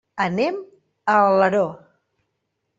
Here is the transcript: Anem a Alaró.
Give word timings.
Anem 0.23 0.57
a 1.15 1.19
Alaró. 1.27 1.63